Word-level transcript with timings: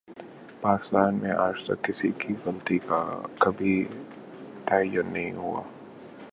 پاکستان 0.61 1.15
میں 1.15 1.31
آج 1.37 1.63
تک 1.65 1.83
کسی 1.83 2.11
کی 2.19 2.33
غلطی 2.45 2.77
کا 2.79 3.01
کبھی 3.39 3.75
تعین 4.67 5.13
نہیں 5.13 5.33
ہوا 5.33 5.61